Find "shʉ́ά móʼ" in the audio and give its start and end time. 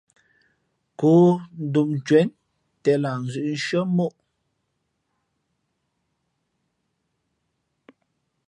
3.65-4.13